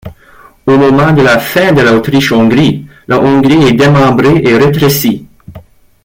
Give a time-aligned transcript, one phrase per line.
[0.65, 5.27] Au moment de la fin de l'Autriche-Hongrie, la Hongrie est démembrée et rétrécie.